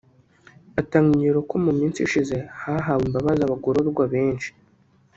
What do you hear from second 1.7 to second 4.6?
minsi ishize hahawe imbabazi abagororwa benshi